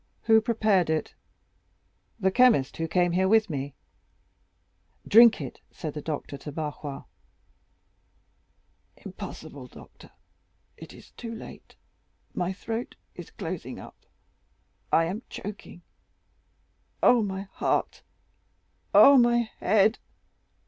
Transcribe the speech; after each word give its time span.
"Who 0.23 0.41
prepared 0.41 0.89
it?" 0.89 1.13
"The 2.19 2.31
chemist 2.31 2.77
who 2.77 2.87
came 2.87 3.11
here 3.11 3.27
with 3.27 3.51
me." 3.51 3.75
40116m 5.05 5.09
"Drink 5.11 5.41
it," 5.41 5.61
said 5.69 5.93
the 5.93 6.01
doctor 6.01 6.37
to 6.39 6.51
Barrois. 6.51 7.03
"Impossible, 8.97 9.67
doctor; 9.67 10.09
it 10.75 10.91
is 10.91 11.11
too 11.11 11.35
late; 11.35 11.75
my 12.33 12.51
throat 12.51 12.95
is 13.13 13.29
closing 13.29 13.79
up. 13.79 14.07
I 14.91 15.05
am 15.05 15.21
choking! 15.29 15.83
Oh, 17.03 17.21
my 17.21 17.43
heart! 17.43 18.01
Ah, 18.95 19.17
my 19.17 19.51
head! 19.59 19.99